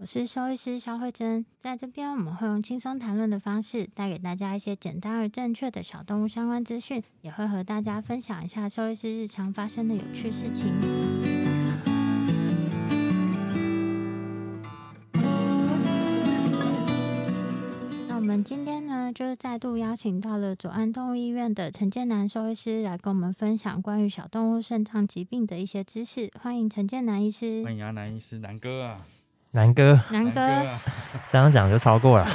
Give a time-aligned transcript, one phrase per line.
[0.00, 10.72] 我是兽医师肖慧珍，在这边我们会用轻松谈论的方式，带给大家一些简单而正确的小动物相关资讯，也会和大家分享一下兽医师日常发生的有趣事情。
[18.08, 26.30] 那我们今天呢，就是再度邀请到了左岸动物医院的陈建南兽医师来跟我们分享关于小动物肾脏疾病的一些知识。
[26.40, 27.62] 欢迎陈建南医师。
[27.62, 28.96] 欢迎阿，南医师，南哥啊，
[29.52, 30.40] 南哥，南哥，
[31.30, 32.26] 这样讲就超过了。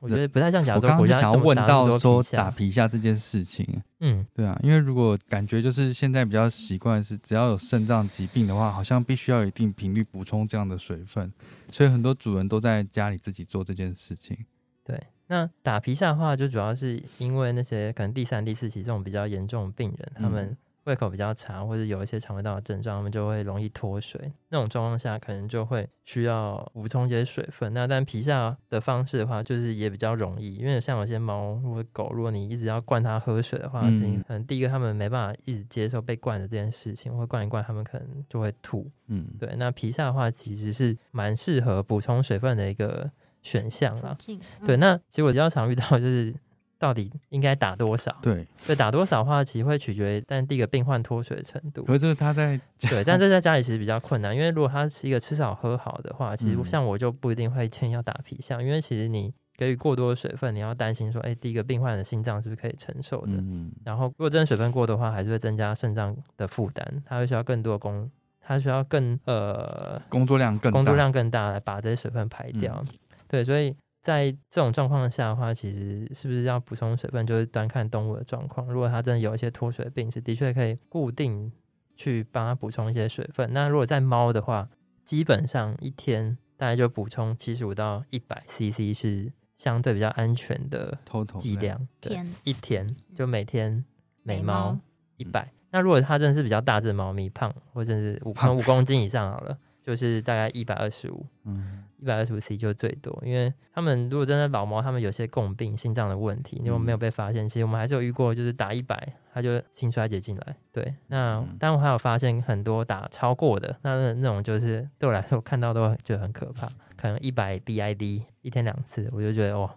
[0.00, 0.76] 我觉得不太像讲。
[0.76, 3.66] 我刚刚想要问到说打皮下这件事情，
[4.00, 11.32] 嗯，对啊，因为如果感觉就是现在比较习惯是，只要有肾脏疾病的话，好像必须要有一定频率补充这样的水分，
[11.70, 14.36] 所以很多主人都在家里自己做这件事情。
[14.84, 20.56] 对，那打皮下的话，就主要是因为那些可能第三、第四期这种比较严重的病人，他们。
[20.88, 24.32] 胃口比较差，或者有一些肠胃道的症状，他们就会容易脱水。
[24.48, 27.72] 那种状况下，可能就会需要补充一些水分。
[27.74, 38.90] 那但皮下的方式的话，就是也比较容易，因为像有些猫或者狗，如果你一直要灌它喝水的话，可能第一个他们没办法一直接受被灌的这件事情，或灌一灌，他们可能就会吐。
[39.08, 39.54] 嗯，对。
[39.56, 43.10] 那皮下的话，其实是蛮适合补充水分的一个
[43.42, 44.16] 选项啦。
[44.64, 46.34] 对，那其实我比较常遇到就是。
[46.78, 48.16] 到底应该打多少？
[48.22, 51.82] 对，所以打多少的话，其实会取决于，但第一个病患脱水的程度。
[51.82, 63.32] 可是他在对，但这在家里其实比较困难，因为如果他是一个吃少喝好的话，其实像我就不一定会建议要打皮下，因为其实你给予过多的水分，你要担心说，哎，第一个病患的心脏是不是可以承受的？
[63.32, 63.72] 嗯。
[63.84, 68.08] 然后，如果真的水分过的话，还是会增加肾脏的负担，它会需要更多的工，
[68.40, 72.84] 它需要更呃工作量更工作量更大来把这些水分排掉。
[73.26, 73.74] 对，所以。
[74.02, 78.66] 在这种状况下的话，其实是不是要补充水分，就是端看动物的状况。
[78.68, 81.52] 如果它真的有一些脱水病是的确可以固定
[81.96, 83.52] 去帮它补充一些水分。
[83.52, 84.68] 那如果在猫的话，
[85.04, 90.96] 基本上一天大概就补充七十五到一百 CC 是相对比较安全的
[91.38, 91.86] 剂量。
[92.00, 93.84] 天一天就每天
[94.22, 94.78] 每猫
[95.16, 95.50] 一百。
[95.70, 99.58] 那如果它真的是比较大只猫咪，胖或者是五 公五公斤以上好了。
[99.96, 110.56] 就是大概一百二十五，嗯，一百二十五 C 就最多，因为他们如果真的老猫，他们有些共病，心脏的问题，如果没有被发现，其实我们还是有遇过，就是打一百，他就心衰竭进来。
[110.72, 119.74] 对，那但我还有发现很多打超过的，那那种就是对我来说看到都觉得很可怕，可能一百 BID 一天两次，我就觉得哇，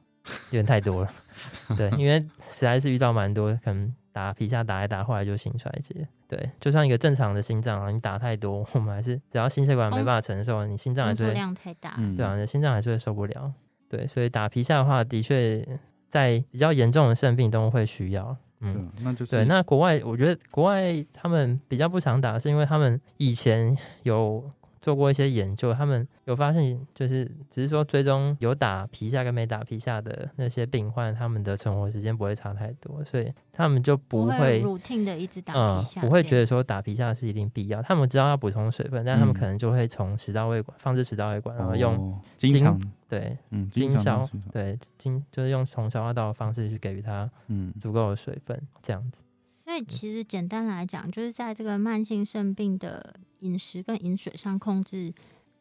[0.49, 1.09] 有点太多了。
[1.77, 6.07] 对，因为实在是遇到蛮多，可能打皮下打一打，后来就心衰竭。
[6.27, 13.51] 对，就算一个正常的心脏啊，你打太多，我们还是只要心血管没办法承受，你心脏还是会量太大，对啊，你的心脏还是会受不了。
[13.89, 15.67] 对，所以打皮下的话，的确
[16.09, 18.35] 在比较严重的肾病都会需要。
[18.59, 19.45] 嗯，那就是对。
[19.45, 24.43] 那国外，我觉得国外他们比较不常打，是因为他们以前有。
[24.81, 37.79] 做过一些研究，他们有发现，就是只是说追踪有打皮下跟没打皮下的那些病患，他们的存活时间不会差太多，所以他们就不会 routine 的一直打皮下，不会觉得说打皮下是一定必要。
[37.83, 49.19] 他们知道要补充水分，但他们可能就会从食道胃管放置食道胃管，然后用经常对嗯经消对经就是用从消化道的方式去给予他嗯足够的水分这样子。
[49.71, 55.13] 所以其实简单来讲，就是在这个慢性肾病的饮食跟饮水上控制，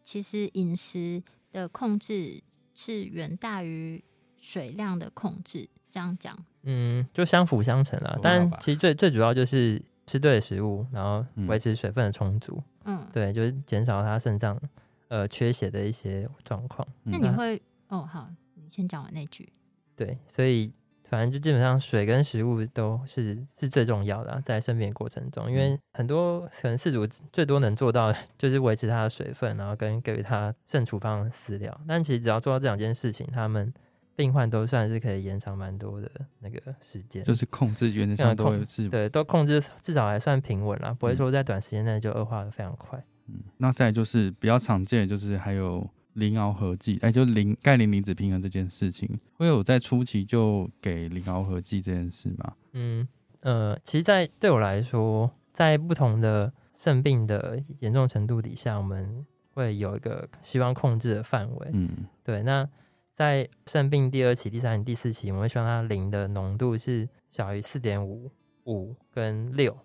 [0.03, 1.23] 其实饮食
[1.53, 2.43] 的控制
[2.75, 4.03] 是远大于
[4.37, 5.69] 水量的控制。
[5.93, 8.19] 这样讲，嗯，就相辅相成啦。
[8.21, 12.61] 但其实最最主要就是吃对食物，然后维持水分的充足。
[12.87, 14.61] 嗯，对，就是减少他肾脏
[15.07, 16.85] 呃缺血的一些状况。
[17.05, 19.53] 那你会哦，好，你先讲完那句。
[19.95, 20.73] 对，所以。
[21.11, 31.81] 反正就基本上水跟食物都是是最重要的，在生病过程中，因为很多可能饲主最多能做到 就是维持它的水分，然后跟给予它肾处方饲料。
[31.89, 33.75] 但其实只要做到这两件事情，他们
[34.15, 36.09] 病患都算是可以延长蛮多的
[36.39, 43.03] 那个时间，就是控制原则上都有治，对，都控制至少还算平稳啦，不会说在短时间内就恶化的非常快。
[43.27, 45.85] 嗯，那再就是比较常见的，就是还有。
[46.15, 52.55] 磷螯合剂，哎，就磷钙磷离子平衡这件事情，会有在初期就给磷螯合剂这件事吗？
[52.73, 53.07] 嗯
[53.41, 59.25] 呃，其实，在对我来说，在不同的肾病的严重程度底下，我们
[59.55, 61.71] 会有一个希望控制的范围。
[61.73, 62.43] 嗯，对。
[62.43, 62.69] 那
[63.15, 68.31] 在肾病第二期、第三期、第四期，我们会希望它磷的浓度是小于四点五
[68.65, 69.77] 五跟六。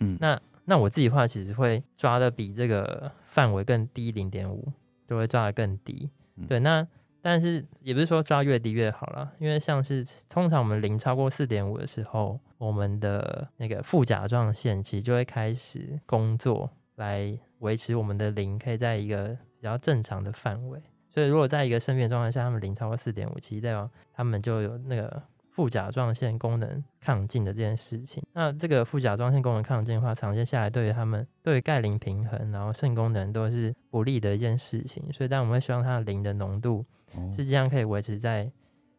[0.00, 4.72] 嗯，那那我自己话，其实会抓的比这个范围更低零点五。
[5.14, 6.10] 就会抓的更低，
[6.48, 6.84] 对，那
[7.22, 25.22] 但是也不是说抓越低越好啦，因为像是通常我们零超过四点五的时候，我们的那个副甲状腺其实就会开始工作来维持我们的零可以在一个比较正常的范围，所以如果在一个生病状态下，他们零超过四点五，其实代表他们就有那个。
[25.54, 35.00] 副甲状腺功能亢进的这件事情，那这个副甲状腺功能亢进的话，长期下来对于他们对于钙磷平衡，然后肾功能都是不利的一件事情。
[35.12, 36.84] 所以，但我们会希望它的磷的浓度
[37.32, 38.50] 是这样可以维持在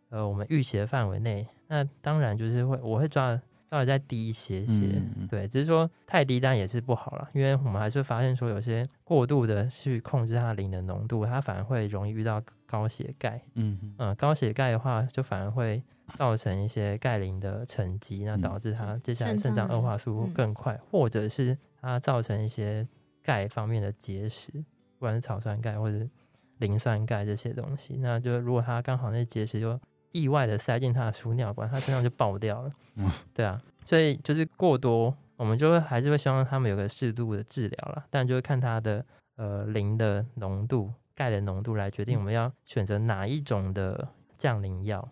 [0.07, 1.45] 呃我们预期的范围内。
[1.67, 3.37] 那当然就是会我会抓
[3.69, 13.41] 稍微再低一些些，对，只是说太低当然也是不好了，因为我们还是发现说有些过度的去控制它磷的浓度，它反而会容易遇到高血钙。
[13.53, 15.83] 嗯嗯，高血钙的话就反而会。
[16.19, 22.87] 造成一些钙磷的沉积，那导致它接下来肾脏恶化速度更快，或者是它造成一些
[23.23, 26.07] 钙方面的结石，不管是草酸钙或者
[26.59, 29.79] 磷酸钙这些东西，那就如果它刚好那结石就
[30.11, 32.71] 意外的塞进它的输尿管，它身上就爆掉了。
[33.33, 39.03] 对啊，所以就是过多，我们就会还是会希望他们有个适度的治疗啦，但就会看它的
[39.37, 44.07] 呃磷的浓度、钙的浓度来决定我们要选择哪一种的
[44.37, 45.07] 降磷药。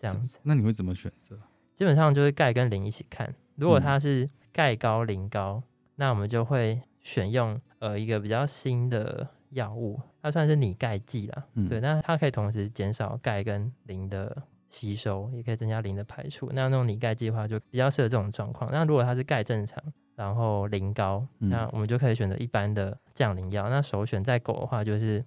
[0.00, 1.36] 这样子，那你会怎么选择？
[1.74, 3.34] 基本上就是钙跟磷一起看。
[3.56, 5.62] 如果它是钙高磷高，
[5.96, 11.44] 那我们就会选用呃一个比较新的药物，它算是拟钙剂啦。
[11.68, 16.48] 对，那它可以同时减少钙跟磷的吸收，也可以增加磷的排出。
[16.52, 18.70] 那那种拟钙剂的话，就比较适合这种状况。
[18.70, 19.82] 那如果它是钙正常，
[20.14, 23.68] 然后磷高，那我们就可以选择一般的降磷药。
[23.68, 25.24] 那首选在狗的话，就是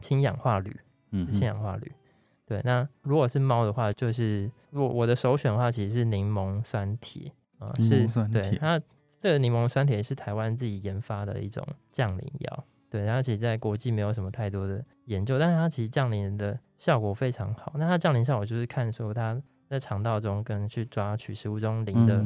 [0.00, 0.76] 氢氧化铝，
[1.10, 1.92] 嗯，氢氧化铝。
[2.46, 8.80] 对，那如果是猫的话，就是我我的首选的话，其实是柠檬酸铁啊，是对它
[9.18, 17.72] 这个柠檬酸铁是台湾自己研发的一种降磷药，对，它其实在国际没有什么太多的研究，但是它其实降磷的效果非常好。
[17.76, 22.24] 那它降磷效果就是看说它在肠道中跟去抓取食物中磷的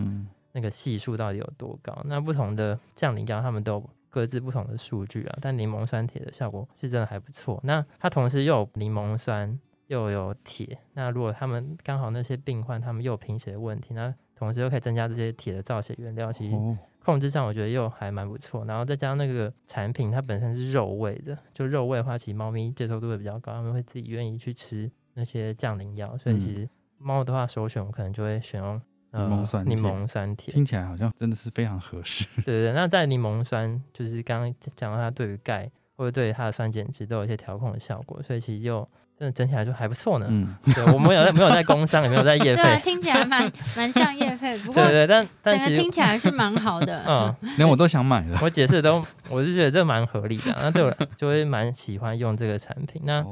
[0.52, 1.96] 那个系数到底有多高。
[2.05, 7.58] 那不同的降磷药，它们都各自不同的数据啊，但柠檬酸铁的效果是真的还不错。
[7.62, 9.58] 那它同时又有柠檬酸。
[9.86, 16.56] 又有铁，那如果他们刚好那些病患他们又有贫血的问题，那同时又可以增加这些铁的造血原料，其实
[17.04, 18.64] 控制上我觉得又还蛮不错。
[18.66, 26.16] 然后再加上那个产品它本身是肉味的，就肉味的话，其实猫咪接受度会比较高，他们会自己愿意去吃那些降磷药。
[26.16, 28.80] 所以其实猫的话首选我可能就会选用
[29.12, 32.24] 柠檬酸柠檬酸甜，听起来好像真的是非常合适。
[32.44, 38.88] 对对，那在柠檬酸就是刚刚讲到它对于钙或者对它的酸碱值都有一些调控的效果，所以其实就。
[39.20, 40.24] 真的整体来说还不错呢。
[40.30, 42.80] 嗯，对，我们有没有在工商，也没有在业费。
[42.82, 47.04] 听起来蛮蛮像业费，不 过对对，但但其实听起来是蛮好的。
[47.06, 48.38] 嗯， 连我都想买了。
[48.40, 50.56] 我解释都，我是觉得这蛮合理的。
[50.62, 53.02] 那对我就会蛮喜欢用这个产品。
[53.04, 53.23] 那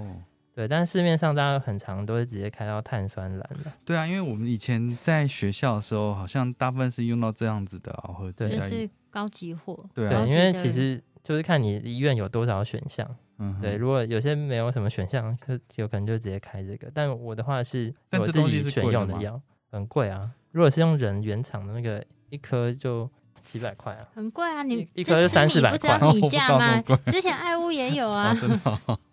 [0.59, 3.71] 对，但是市面上大家很常都是直接开到碳酸蓝的。
[3.85, 9.79] 对啊，因为我们以前在学校的时候，好像大部分是用到这样子的螯合剂，就是高级货。
[9.95, 13.09] 对啊，因为其实就是看你医院有多少选项。
[13.38, 16.91] 嗯，对，如果有些没有什么选项，就有可能就直接开这个。
[16.93, 20.29] 但我的话是我自己选用的药，很贵啊。
[20.50, 23.09] 如果是用人原厂的那个，一颗就
[23.45, 24.62] 几百块啊，很贵啊。
[24.62, 26.83] 你一颗就三四百块，米价 吗？
[27.07, 28.59] 之前爱屋也有啊，真的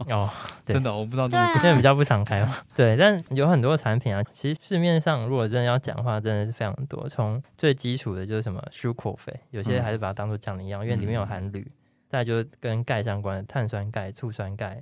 [0.09, 0.29] 哦，
[0.65, 1.27] 真的我不知道。
[1.29, 2.55] 现在比较不常开嘛。
[2.75, 7.07] 对，但有很多产品啊，其实市面上如果真的要讲话，真的是非常多。
[7.09, 11.69] 从最基础的就是什么舒口肥，有些还是把它当做降磷药，因为里面有含铝。
[12.07, 14.81] 再就跟钙相关的碳酸钙、醋酸钙，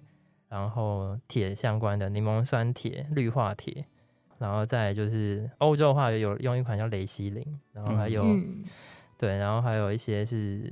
[0.50, 3.86] 然后铁相关的柠檬酸铁、氯化铁，
[4.38, 8.24] 然后再就是欧洲的话有用一款叫雷西林，然后还有
[9.24, 10.70] 对，然后还有一些是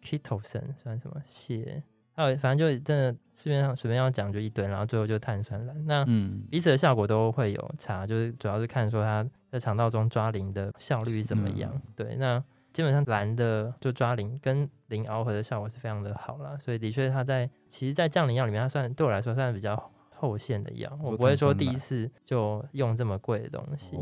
[0.00, 1.82] k e t o s o n 算什么蟹，
[2.14, 5.86] 还还有反正就真的市面上随便要讲就一堆，然后最后就碳酸蓝。
[5.86, 6.04] 那
[6.48, 11.72] 彼此的效果都会有差，就是主要是看说它在肠道中抓磷的效率怎么样。
[11.96, 23.96] 对，那基本上蓝的就抓磷跟磷螯合的效果是非常的好啦，所以的确它在其实，在降磷药里面，它算对我来说算比较后线的药，我不会说第一次就用这么贵的东西。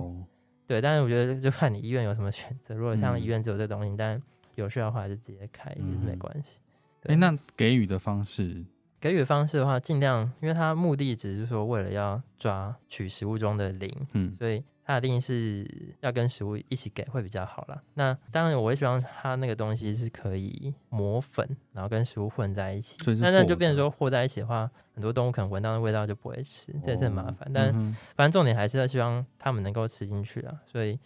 [0.71, 2.77] 对，但是我觉得就看你医院有什么选择。
[2.77, 4.23] 如果像医院只有这东西，但
[4.55, 6.61] 有需要的话就直接开也是没关系。
[7.07, 8.65] 哎，那给予的方式，
[9.01, 14.63] 给予的方式的话，尽量，因为它目的只是说为了要抓取食物中的磷，嗯，所以。
[14.91, 15.65] 它一定是
[16.01, 17.81] 要跟食物一起给会比较好啦。
[17.95, 22.99] 那当然，我也希望它那个东西是可以磨粉，然后跟食物混在一起。
[23.21, 27.49] 那那就变成说和在一起的话，很多动物可能闻到的味道就不会吃，这也是很麻烦。
[27.53, 27.73] 但
[28.17, 30.61] 反正重点还是要希望它们能够吃进去啊。
[30.67, 30.99] 所以，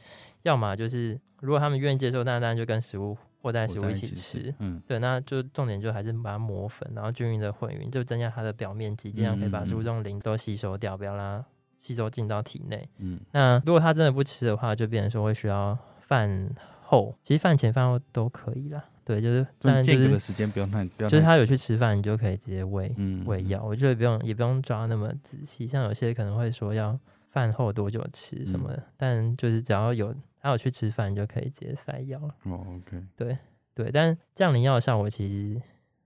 [0.45, 4.55] 要么就是如果它们愿意接受，那当然就跟食物和在食物一起吃。
[4.61, 11.45] 嗯，对，那就重点就还是把它磨粉，然后均匀的混匀，就增加它的表面积，这样可以把食物中的磷都吸收掉，不要让。
[11.85, 16.49] 吸收进到体内，嗯，那如果他真的不吃的话，就变成说会需要饭
[16.81, 18.83] 后，其实饭前饭后都可以啦。
[19.05, 22.91] 对，就是但间隔的时间不用太，就是他有去吃饭，你就可以直接喂
[23.27, 23.63] 喂药。
[23.63, 25.67] 我觉得不用，也不用抓那么仔细。
[25.67, 26.99] 像有些可能会说要
[27.29, 32.35] 饭后多久吃什么的，但就是只要有他有去吃饭，你就可以直接塞药了。
[32.45, 33.37] 哦，OK，对
[33.75, 35.61] 对，但降临药的效果其实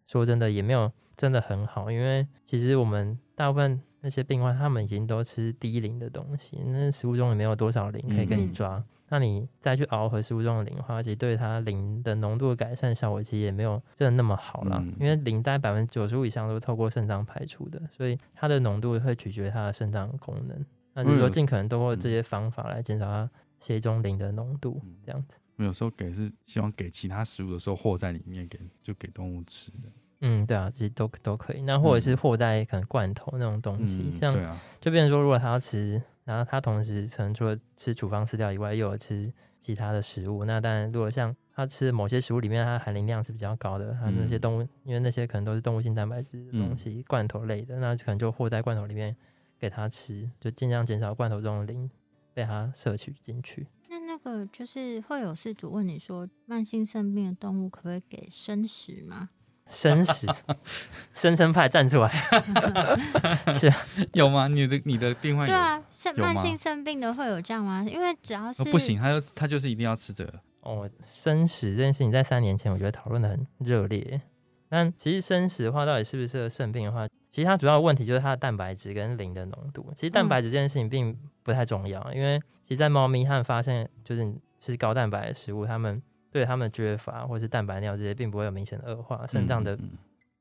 [0.06, 3.80] 说真的也没有真的很好，因为其实我们大部分。
[4.00, 8.82] 那些病患他们已经都吃低磷的东西，那食物中也没有多少磷可以跟你抓。
[9.10, 14.84] 那你再去熬合食物中的磷的话，其实对它磷的浓度的改善效果其实也没有真的那么好了。
[15.00, 20.64] 因为磷大概百分之九十五以上都是透过肾脏排出的，所以它的浓度会取决它的肾脏功能。
[20.92, 25.36] 那就是说，尽可能通过这些方法来减少它血中磷的浓度，这样子。
[25.56, 29.88] 有时候给是希望给其他食物的时候和在里面给，就给动物吃的。
[30.20, 31.62] 嗯，对啊，这些都都可以。
[31.62, 34.32] 那或者是货在可能罐头那种东西，像
[34.80, 49.16] 就变成说，如果他要吃，然后他同时可能除了吃处方饲料以外，又有吃其他的食物，那当然，如果像他吃某些食物里面，它含磷量是比较高的，他那些动物，因为那些可能都是动物性蛋白质的东西，罐头类的，那可能就货在罐头里面
[49.58, 51.90] 给他吃，就尽量减少罐头中的磷
[52.34, 53.66] 被他摄取进去。
[53.88, 59.30] 那那个就是会有事主问你说，慢性肾病的动物可不可以给生食吗？
[59.68, 60.26] 生食，
[61.14, 62.08] 生生派站出来，
[63.54, 63.72] 是
[64.14, 64.48] 有吗？
[64.48, 67.84] 你的你的病患对啊，肾慢性肾病的会有这样吗？
[67.86, 70.88] 因为只要是不行，他就他就是一定要吃这个哦。
[71.02, 74.20] 生食这件事情在三年前我觉得讨论的很热烈，
[74.68, 79.92] 但其实生食的话，到底是不适合肾病的话，其实它主要问题就是它的蛋白质跟磷的浓度。
[79.94, 86.02] 其实蛋白质这件事情并不太重要，因为其实，在猫咪他们发现就是吃高蛋白的食物，它们。
[86.30, 89.26] 对他们缺乏或是蛋白尿这些，并不会有明显的恶化。
[89.26, 89.78] 肾脏的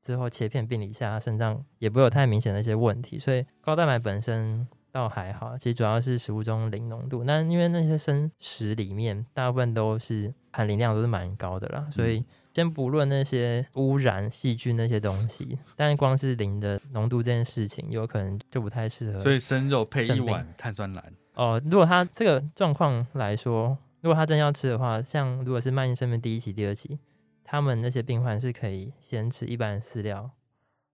[0.02, 3.18] 之后切片病理下，肾脏也不会有太明显的一些问题。
[3.18, 7.24] 所以高蛋白本身倒还好，其实主要是食物中磷浓度。
[7.24, 19.20] 那因为那些生食里面大部分都是含磷量都是蛮高的啦，所以先不论那些污染细菌那些东西，但是光是磷的浓度这件事情，有可能就不太适合。
[19.20, 23.76] 所以生肉配一碗碳酸蓝哦，如果他这个状况来说。
[24.00, 26.98] 如果他真要吃的话，像如果是慢性肾病第一期、第二期，
[27.42, 30.30] 他们那些病患是可以先吃一般饲料，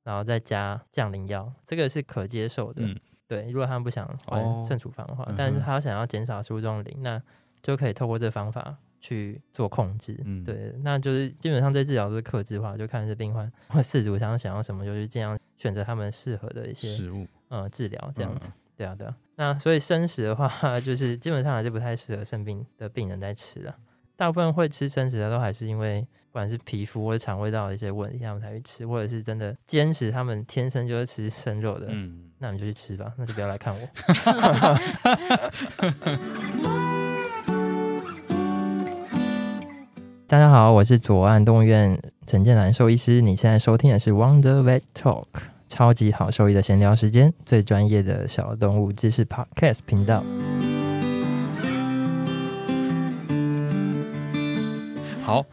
[0.02, 2.82] 然后再加降磷药，这个是可接受的。
[3.26, 7.20] 对，如果他们不想换肾处方的话，但是他想要减少食物中的磷，那
[7.62, 10.14] 就可以透过这方法去做控制。
[10.44, 18.50] 对，那就是基本上这治疗都是克制化，就看这病患或饲主想想要什么，就是尽量选择他们适合的一些食物，呃，治疗这样子。
[18.76, 19.14] 对啊，对啊。
[19.36, 20.48] 那所以生食的话，
[20.80, 23.74] 就是基本上还是不太适合肾病的病人在吃的。
[24.16, 26.00] 大部分会吃生食的都还是因为
[26.30, 31.88] 不管是皮肤或者肠胃道的一些问题，他们才会吃，或者是真的坚持他们天生就是吃生肉的。
[31.90, 33.80] 嗯，那你就去吃吧，那就不要来看我。
[40.26, 45.26] 大家好，我是左岸动物院陈建南兽医师，你现在收听的是 Wonder Vet Talk。
[45.74, 50.22] 超级好收益的闲聊时间，最专业的小动物知识 Podcast 频道。
[55.24, 55.44] 好，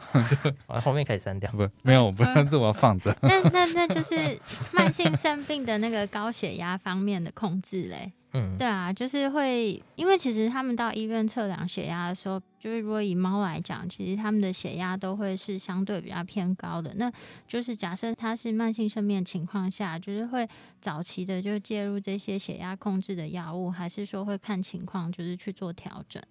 [0.67, 1.49] 后面可以删掉。
[1.53, 3.17] 不，没有，我不，这我要放着。
[3.21, 4.39] 那那那就是
[4.71, 8.11] 慢性肾病的那个高血压方面的控制嘞。
[8.33, 16.93] 嗯，对啊，就是会，因为其实他们到医院测量血压的时候，就是如果以猫来讲，其实他们的血压都会是相对比较偏高的。
[16.95, 17.11] 那
[17.45, 20.47] 就是假设它是慢性肾病情况下，就是会
[20.79, 26.23] 早期的就介入这些血压控制的药物，还是说会看情况就是去做调整？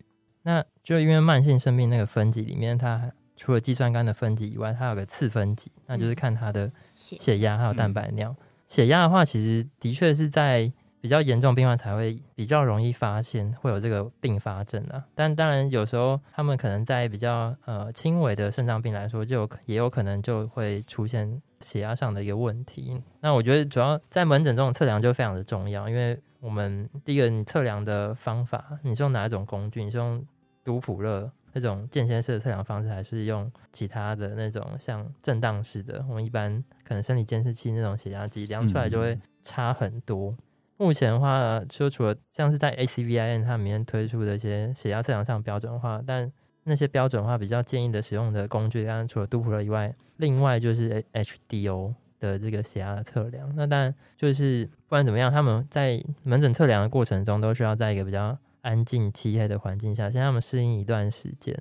[0.42, 8.34] 那就因为慢性肾病那个分级里面，它除了肌酸肝的分级以外，它有个次分级，那就是看它的血压还有蛋白尿。
[8.66, 15.04] 血压的话，其实的确是在比较严重病患才会比较容易发现会有这个并发症啊。
[15.14, 23.02] 但当然有时候他们可能在比较呃轻微的肾脏病来说，就也有可能就会出现血压上的一个问题。
[23.20, 29.82] 那我觉得主要在门诊中测量就非常的重要，因为我们第一个你测量的方法，你是用哪一种工具？
[29.82, 30.24] 你是用
[30.62, 31.30] 杜普勒？
[31.52, 40.32] 那种间歇式的测量方式，还是用其他的那种像震荡式的，我们一般可能生理监视器那种血压计量出来就会差很多。
[40.80, 46.32] 目前的话，就除了像是在 ACVIN 它里面推出的一些血压测量上标准化，但
[46.64, 53.52] 那些标准化比较建议的使用的工具，当然除了杜普勒以外，另外就是 HDO 的这个血压测量。
[53.54, 58.38] 那当然就是不管怎么样，他们在门诊测量的过程中，都需要在一个比较。
[58.62, 61.56] 安静漆黑的环境下，先让他们适应一段时间，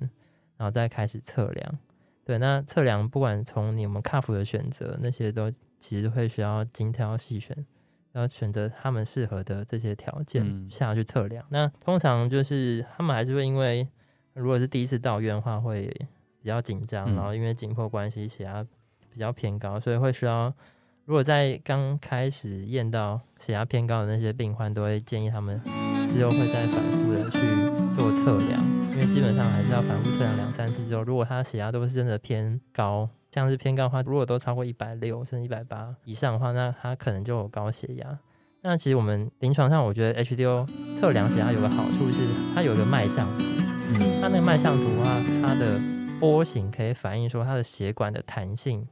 [0.58, 1.78] 然后再开始测量。
[2.26, 7.56] 对，那测量不管从你们卡服的选择，那些都其实会需要精挑细选，
[8.12, 11.44] 要选择他们适合的这些条件下去测量。
[11.50, 13.86] 那通常就是他们还是会因为，
[14.34, 15.86] 如果是第一次到院的话，会
[16.40, 18.66] 比较紧张，然后因为紧迫关系，血压
[19.12, 20.52] 比较偏高，所以会需要。
[21.06, 25.60] 如果在刚开始验到血压偏高的那些病患，都会建议他们
[26.08, 27.38] 之后会再反复的去
[27.92, 28.62] 做测量，
[28.92, 38.18] 因为基本上还是要反复测量两三次之后，如果他血压都是真的偏高，像是偏高的话，如果都超过一百六甚至一百八以上的话，那他可能就有高血压。
[38.62, 40.68] 那其实我们临床上，我觉得 HDO
[40.98, 43.44] 测量血压有个好处是，它有个脉象图，
[44.20, 45.80] 它那个脉象图的话，它的
[46.18, 48.86] 波形可以反映说它的血管的弹性。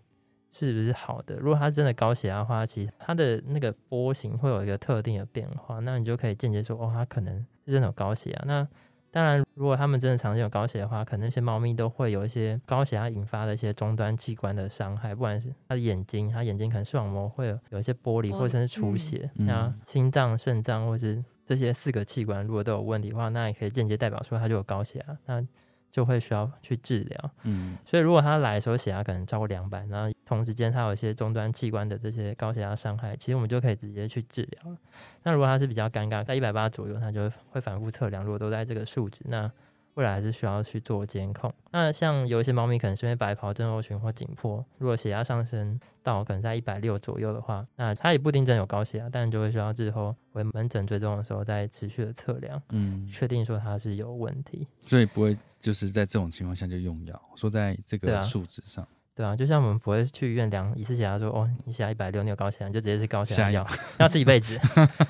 [0.51, 1.37] 是不是好的？
[1.37, 8.43] 如果它真的高血压的话，其实它的那个波形会有一个特定的变化，那你就可以间接说，哦，它可能是真的有高血压。
[8.47, 8.67] 那
[9.11, 19.31] 当然，如果他们真的长期有高血压的话，可能那些猫咪都会有一些高血压引发的一些终端器官的伤害，不管是它的眼睛，它眼睛可能视网膜会有有一些剥离，或者是出血。
[19.35, 25.19] 那心脏、肾脏或是这些四个器官如果都有问题的话，那也可以间接代表说它就有高血压。
[25.27, 25.45] 那
[25.91, 34.77] 就会需要去治疗，嗯，所以如果它来的时候血压可能超过两百，然后同时间它有一些终端器官的这些高血压伤害，其实我们就可以直接去治疗了。
[35.23, 39.51] 那如果它是比较尴尬，在一百八左右，它就会反复测量，如果都在这个数值，那。
[39.95, 41.53] 未来还是需要去做监控。
[41.73, 54.69] 那像有一些猫咪可能是因为白袍症候群或紧迫，如果血压上升到可能在一百六左右的话，那它也不一定真有高血压，但就会需要之后回门诊追踪的时候再持续的测量，嗯，确定说它是有问题。
[54.87, 58.87] 所以不会就是在这种情况下就用药，说在这个数值上，
[59.19, 63.67] 对啊，就像我们不会去医院量一次血压，说哦你血压一百六，你有高血压，就直接是高血压药，
[63.99, 64.59] 要吃一辈子。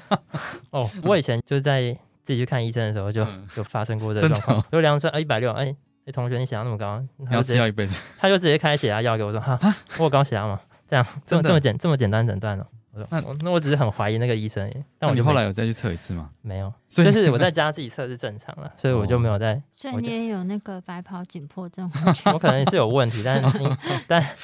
[0.72, 1.96] 哦，我以前就在。
[2.28, 9.58] 自己去看医生的时候，就就发生过这个状况，就量出来啊一百六，哎哎同学你血压那么高，要吃药一辈子，他就直接开血压药给我说哈，
[9.96, 12.66] 我有高血压吗，这样这么这么简这么简单诊断了，
[13.10, 16.30] 我说那那我只是很怀疑那个医生，但我后来有再去测一次吗？
[16.42, 19.60] 没有，所以就是我在家自己测是正常了， 所以我就没有在。
[19.74, 21.90] 所以你也有那个白袍紧迫症？
[22.32, 23.42] 我可能是有问题，但
[24.08, 24.36] 但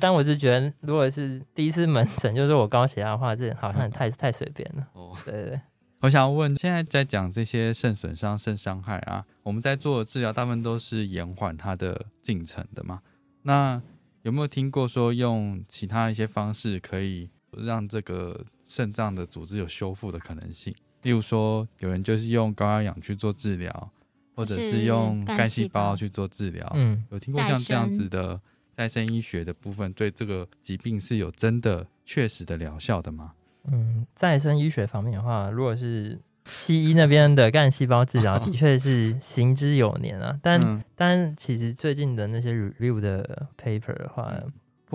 [0.00, 4.86] 但我是觉得，如果是第一次门诊就是我高血压的话，这好像太太随便了。
[4.92, 5.60] 哦，对对对。
[6.02, 13.00] 我想要问，现在在讲这些肾损伤、肾伤害啊，我们在做的治疗，大部分都是延缓它的进程的嘛？
[13.42, 13.80] 那
[14.22, 20.74] 有没有听过说用其他一些方式可以让这个肾脏的组织有修复的可能性？
[21.02, 23.90] 例如说，有人就是用高压氧去做治疗，
[24.34, 26.70] 或者是用干细胞去做治疗。
[26.74, 28.40] 嗯，有听过像这样子的
[28.76, 33.32] 再生医学的部分，对这个疾病是有真的确实的疗效的吗？
[33.70, 40.38] 嗯，再生医学方面的话，如果是西医那边的干细胞治疗，的确是行之有年啊。
[40.42, 44.32] 但但其实最近的那些 review 的 paper 的话，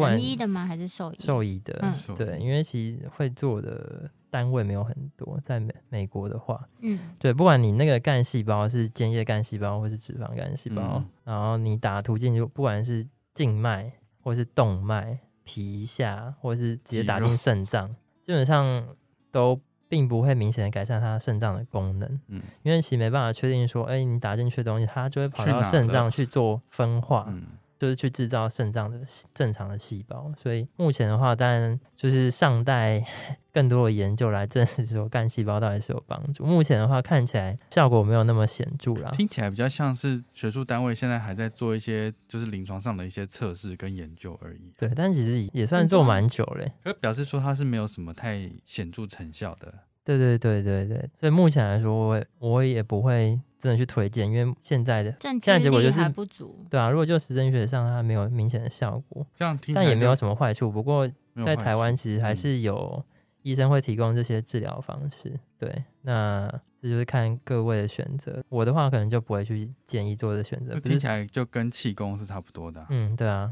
[0.01, 0.65] 不管医的吗？
[0.65, 1.17] 还是兽医？
[1.19, 17.93] 兽医的，对，因为其实会做的单位没有很多，在美美国的话，嗯，对，不管你那个干细胞是间叶干细胞或是脂肪干细胞，然后你打途径就不管是静脉或是动脉、皮下，或是直接打进肾脏。
[18.21, 18.87] 基本上
[19.31, 19.59] 都
[19.89, 27.33] 并不会明显的改善它肾脏的功能，嗯，因为其实没办法确定说，哎，你打进去的东西，它就会跑到肾脏去做分化。
[27.81, 28.99] 就是去制造肾脏的
[29.33, 33.03] 正常的细胞，所以目前的话，当然就是尚待
[33.51, 36.45] 更多的研究来证实说干细胞到底是有帮助。
[36.45, 39.09] 目前的话，看起来效果没有那么显著啦。
[39.13, 44.71] 听起来比较像是学术单位现在还在做一些就是临床上的一些测试跟研究而已。
[44.77, 46.71] 对，但其实也算做蛮久嘞。
[46.83, 49.73] 可表示说它是没有什么太显著成效的。
[50.05, 56.65] 对对对对对，所以目前来说，我我也不会真的去推荐，因为现在的现在结果就是不足。
[56.69, 60.71] 对啊，如果就实证学上它没有明显的效果，这样听但也没有什么坏处。
[60.71, 61.09] 不过
[61.45, 63.03] 在台湾其实还是有
[63.43, 65.39] 医生会提供这些治疗方式。
[65.57, 66.51] 对，那。
[66.83, 68.43] 这就是看各位的选择。
[68.49, 70.79] 我的话可能就不会去建议做的选择。
[70.79, 72.83] 听起来就跟气功是差不多的。
[72.89, 73.51] 嗯，对啊。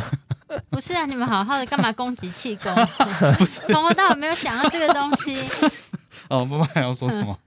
[0.68, 2.70] 不是啊，你们好好的干嘛攻击气功？
[3.38, 5.34] 不是，从头到尾没有想到这个东西。
[6.28, 7.38] 哦，不还要说什么？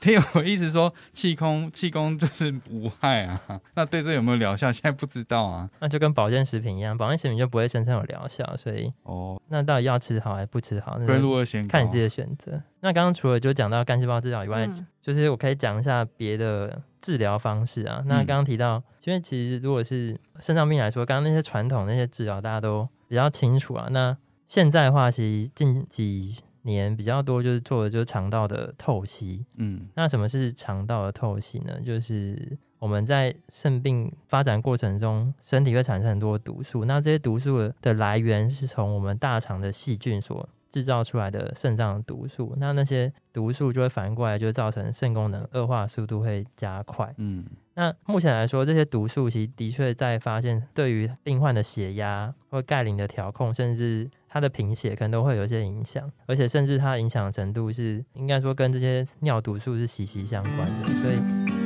[0.00, 3.40] 听我意思说，气功气功就是无害啊。
[3.76, 4.72] 那对这有没有疗效？
[4.72, 5.68] 现在不知道啊。
[5.78, 10.98] 那就跟保健食品一样，保健食品就不会声称有疗效，所以哦，那到底要吃好还是不吃好？
[11.04, 12.60] 归路二先看你自己的选择。
[12.80, 14.66] 那刚刚除了就讲到干细胞治疗以外，
[15.02, 18.02] 就是我可以讲一下别的治疗方式啊。
[18.06, 23.88] 那刚刚提到，因为其实如果是肾脏病来说，刚刚那些传统那些治疗大家都比较清楚啊。
[23.90, 31.80] 那现在的话，其实近几年比较多就是做的就是肠道的透析，嗯，那什么是肠道的透析呢？
[31.80, 61.16] 就是我们在肾病发展过程中，身体会产生很多毒素，那这些毒素的来源是从我们大肠的细菌所制造出来的肾脏毒素，那那些毒素就会反过来，就会造成肾功能恶化速度会加快，嗯，那目前来说，这些毒素其实的确在发现对于病患的血压或钙磷的调控，甚至它的贫血可能都会有一些影响，而且甚至它影响程度是应该说跟这些尿毒素是息息相关的，所以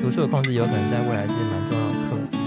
[0.03, 2.39] 毒素的控制有可能在未来是蛮重要的课题。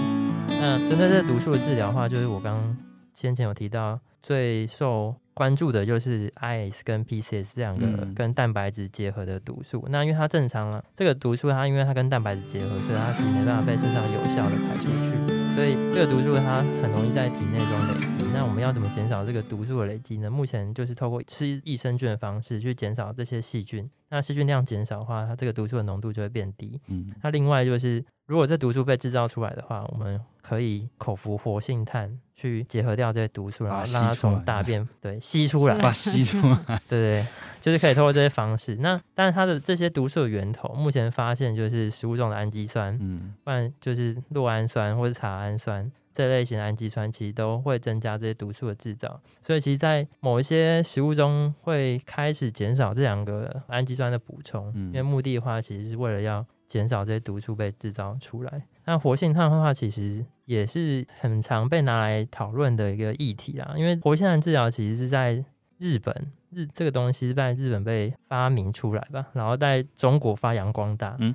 [0.60, 2.76] 那针对这毒素的治疗的话，就是我刚
[3.14, 9.86] 先前有提到最受关注的就是 IS 跟 PCS 这两个跟蛋白质结合的毒素。
[9.88, 15.54] 那因为它正常了，这个毒素它因为它跟蛋白质结合，所以它是没办法被肾脏有效的排出去。
[15.54, 18.17] 所以这个毒素它很容易在体内中累积。
[18.32, 20.30] 那我们要怎么减少这个毒素的累积呢？
[20.30, 23.88] 目前就是透过吃益生菌的方式去减少这些细菌。
[24.10, 26.80] 那细菌量减少的话，它这个毒素的浓度就会变低。
[26.86, 36.80] 嗯，那另外就是，如果这毒素被制造出来的话，我们可以口服活性炭去结合掉这些毒素，然后让它从大便对吸出来，把吸出来。
[36.88, 37.26] 对对，
[37.60, 38.76] 就是可以透过这些方式。
[38.76, 45.90] 那但是它的这些毒素的源头，目前发现就是食物中的氨基酸，嗯，不然就是酪氨酸或者茶氨酸。
[46.18, 58.66] 这类型的氨基酸其实都会增加这些毒素的制造，所以其实，在某一些食物中会开始减少这两个氨基酸的补充，因为目的的话，其实是为了要减少这些毒素被制造出来。
[58.84, 65.44] 那活性炭的话，其实也是很常被拿来讨论的一个议题啦，因为活性炭治疗其实是在
[65.78, 71.16] 日本日这个东西是在日本被发明出来吧，然后在中国发扬光大。
[71.20, 71.32] 嗯。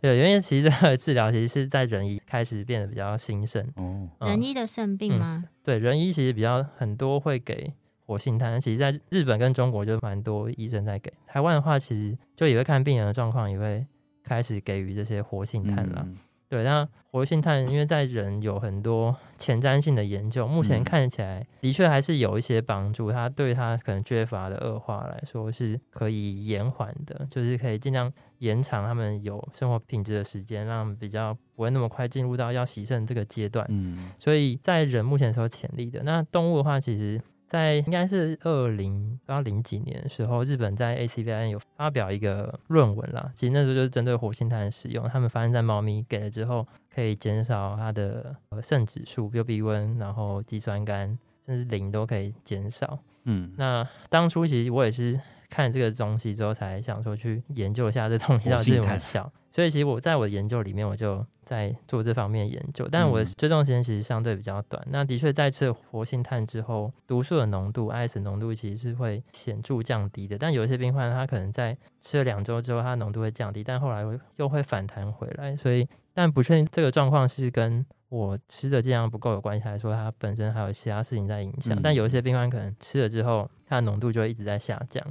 [0.00, 4.08] 对，因为其实这个治疗其实是在人医开始变得比较兴盛哦。
[4.20, 5.44] 人医的肾病吗？
[5.62, 7.72] 对，人医其实比较很多会给
[8.06, 11.12] 活性炭，其实在日本跟中国就蛮多医生在给。
[11.26, 13.86] 台湾的话，其实就也会看病人的状况，也会
[14.24, 16.08] 开始给予这些活性炭了。
[16.50, 23.12] 对，那活性炭因为在人有很多前瞻性的研究，目前看起来的确还是有一些帮助。
[23.12, 33.64] 它对它可能缺乏的恶化来说是可以延缓的，就是可以尽量延长他们有生活品质的时间，让比较不会那么快进入到要洗肾这个阶段。
[33.68, 36.02] 嗯，所以在人目前是有潜力的。
[36.02, 37.22] 那动物的话，其实。
[37.50, 43.28] 在应该是二零不知道零几年的时候，日本在 ACVN 有发表一个论文啦。
[43.34, 52.96] 其实那时候就是针对活性炭的使用，他们发现，在猫咪给了之后，可以减少它的肾指数、就鼻温，然后肌酸酐，甚至磷都可以减少。
[53.24, 59.30] 嗯，那当初其实我也是看这个东西之后，才想说去研究一下这东西到底有没有效。
[59.50, 64.80] 所以其实我在我的研究里面，我就在做这方面研究，但我追踪时间其实相对比较短。
[64.88, 70.38] 那的确在吃活性炭之后，毒素的浓度、IS 浓度其实是会显著降低的。
[70.38, 74.04] 但有一些病患他可能在吃了两周之后，他浓度会降低，但后来
[74.36, 75.56] 又会反弹回来。
[75.56, 81.76] 所以，但不确定这个状况是跟我吃的剂量不够有关系，还是说它本身还有其他事情在影响。
[81.82, 85.04] 但有一些病患可能吃了之后，它的浓度就会一直在下降。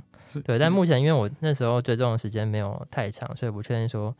[0.46, 4.16] 对，但目前因为我那时候追踪的时间没有太长，所以不确定说，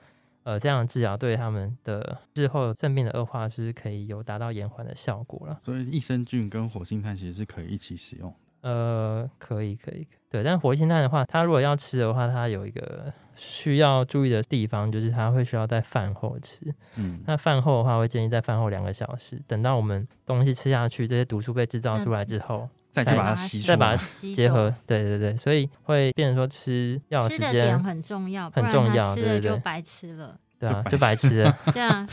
[0.50, 5.60] 呃，这样的治疗对他们的日后肾病的恶化是可以有达到延缓的效果了。
[5.64, 8.34] 所以益生菌跟活性炭其实是可以一起使用。
[8.62, 10.44] 呃，可以，可以，对。
[10.44, 16.74] 但活性炭的话，它如果要吃的话，它有一个需要注意的地方，就是它会需要在饭后吃。
[16.98, 22.68] 嗯，那饭后的话，会建议在饭后两个小时，等到我们东西吃下去，这些毒素被制造出来之后。
[22.92, 32.08] 再去把它吸，再把它结合，对对对，所以会变成说吃药的时间很重要，很重要，吃了就白吃了， 对啊，就白吃了，对啊，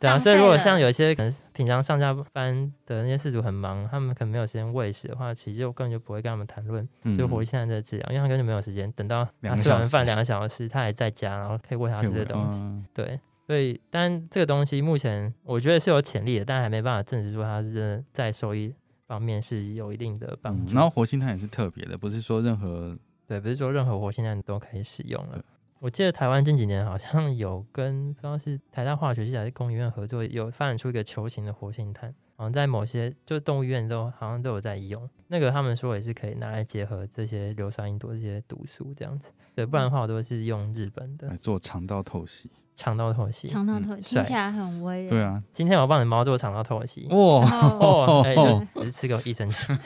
[0.00, 8.90] 对啊，所以如果像有一些可能平常上下班的那些事主很忙，他们可能没有时间喂食的话，其实我根本就不会跟他们谈论就活现在的治疗，因为他根本就没有时间。
[8.92, 12.64] 等到他吃完饭两个小时，他还在家，然后可以喂他吃的东西。
[12.94, 18.72] 对，所以但这个东西目前我觉得是有潜力的，但还没办法证实说它是真的在收益
[19.08, 20.72] 方面是有一定的帮助。
[20.72, 25.44] 然后活性炭也是特别的，不是说任何对，不是说任何活性炭都可以使用了。
[25.80, 35.10] 我记得台湾近几年好像有跟不知道是台大化学系还是工研院合作，有发展出一个球形的活性炭，好像在某些就动物医院都好像都有在用。
[35.26, 39.32] 那个他们说也是可以拿来结合这些硫酸银多这些毒素这样子。
[39.56, 42.48] 对，不然的话我都是用日本的来做肠道透析。
[42.76, 45.08] 肠道透析，肠道透析听起来很威。
[45.08, 47.08] 对啊，今天我帮你猫做肠道透析。
[47.10, 47.44] 哇
[47.80, 49.78] 哦，哎，就只是吃个益生菌，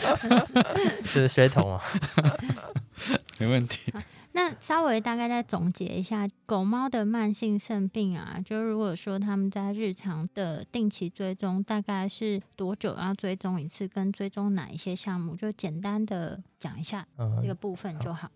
[1.04, 1.82] 是血统啊，
[3.38, 3.92] 没问题。
[4.32, 17.06] 那稍微大概再总结一下，狗猫的慢性肾病啊，就如果说他们在日常的定期追踪，大概是多久要追踪一次，跟追踪哪一些项目，就简单的讲一下
[17.42, 18.30] 这个部分就好。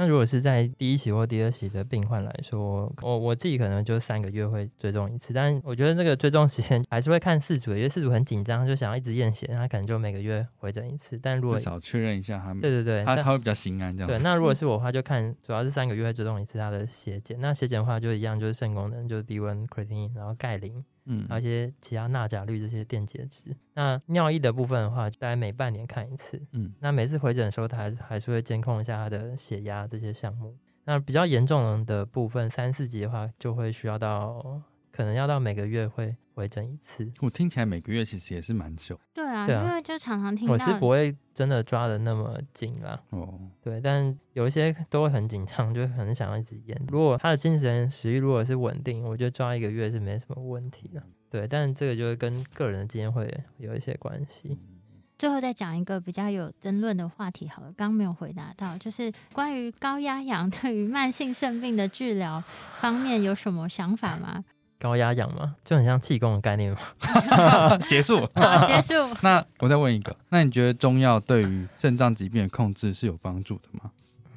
[0.00, 11.18] 那如果是在第一期或第二期的病患来说，我我自己可能就三个月会追踪一次，但我觉得那个追踪时间 还是会看事主，因为事主很紧张，就想要一直验血，他可能就每个月回诊一次。
[11.18, 14.08] 但如果至少确认一下他，对对对，他他会比较心安这样。
[14.08, 17.38] 对，那如果是我的话，就看主要是三个月会追踪一次他的血检。
[17.38, 20.82] 那血检的话就一样，就是肾功能，就是 B1、creatinine，然后钙磷。
[21.10, 23.44] 嗯，还有一些其他钠钾氯这些电解质。
[23.74, 26.40] 那尿液的部分的话，大概每半年看一次。
[26.52, 30.56] 嗯，那每次回诊的时候，他还还是会监控一下他的血压这些项目。
[30.84, 37.10] 那比较严重的部分，三四级的话，就会需要到可能要到每个月会回诊一次。
[37.20, 38.98] 我听起来每个月其实也是蛮久。
[39.12, 40.52] 对啊，因为就常常听到。
[40.52, 43.00] 我是不会真的抓的那么紧啦。
[43.10, 43.38] 哦。
[43.62, 46.80] 对，但有一些都会很紧张，就很想要一直验。
[46.88, 51.02] 如果他的精神食欲如果是稳定，我觉得抓一个月是没什么问题的。
[51.28, 54.58] 对，但这个就是跟个人的经验会有一些关系。
[55.18, 62.42] 最后再讲一个比较有争论的话题，好了，刚刚没有回答到，就是关于高压氧对于慢性肾病的治疗
[62.80, 64.42] 方面有什么想法吗？
[64.80, 65.54] 高压氧吗？
[65.64, 66.78] 就很像气功的概念吗？
[67.86, 68.94] 结束，好，结束。
[69.22, 73.92] 那我再问一个，那你觉得中药对于肾脏疾病的控制是有帮助的吗？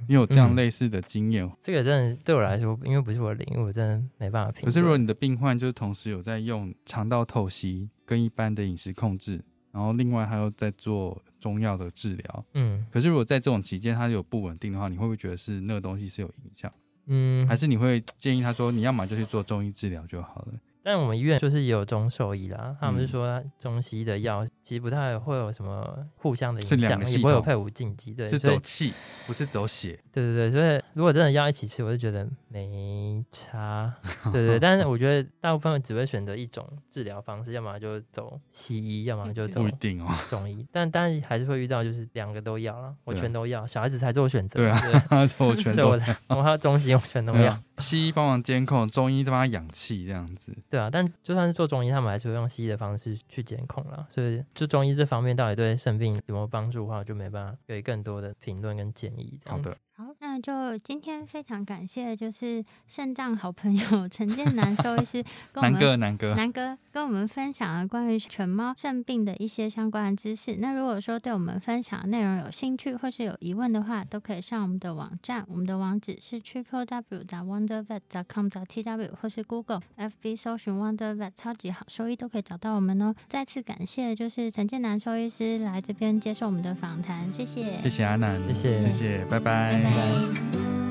[0.08, 1.50] 你有这样类似的经验？
[1.64, 4.66] 这个真的对我来说，因为不是我的领域，我真的没办法评。
[4.66, 9.42] 可是如果你的病患就是同时有在用肠道透析跟一般的饮食控制。
[9.72, 16.72] 然后另外还有在做中药的治疗，嗯，可是如果在这种期间他有不稳定的话，你会不会觉得是那个东西是有影响？
[17.08, 20.54] 嗯，还是你会建议他说，你要么就去做中医治疗就好了？
[20.84, 28.94] 但我们医院就是有中兽医啦，他们是说中西医的药其实不太会有什么互相的影响，也不会有配伍禁忌，对，是走气，
[29.26, 29.98] 不是走血。
[30.12, 33.94] 对对对，所以如果真的要一起吃，我就觉得没差。
[34.34, 40.68] 对对，但是我觉得大部分只会选择一种治疗方式，要么就走西医，要么就走不一定哦中医。
[40.72, 44.60] 但但是还是会遇到，就是两个都要了，我全都要，小孩子才做选择。
[44.60, 44.80] 对啊，
[45.40, 45.90] 我全都，
[46.28, 47.58] 我还有中西我全都要。
[47.80, 50.56] 西医帮忙监控，中医帮他养气，这样子。
[50.70, 54.06] 对啊，但就算是做中医，他们还是会用西医的方式去监控啦。
[54.10, 59.40] 所以，就中医这方面到底对肾病有没有帮助的话，就没办法给更多的评论跟建议。
[59.46, 59.76] 好的。
[59.96, 70.56] 好，那就今天非常感谢，就是肾脏好朋友陈建南兽医师，南哥，南哥，南哥跟我们分享了关于犬猫肾病的一些相关的知识。
[70.58, 77.24] 那如果说对我们分享的内容有兴趣或是有疑问的话，都可以上我们的网站，我们的网址是 triple w.
[77.44, 78.00] wonder vet.
[78.30, 78.48] com.
[78.68, 83.16] t w 或是 Google FB 搜寻 Wonder Vet 超级好兽医都可以找到我们哦。
[83.28, 89.82] 再次感谢，就是陈建南兽医师来这边接受我们的访谈，谢谢，谢谢阿南，谢谢，谢谢，拜拜。
[89.84, 90.83] 拜拜。